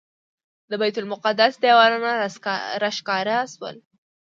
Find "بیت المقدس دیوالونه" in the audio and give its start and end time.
0.81-2.11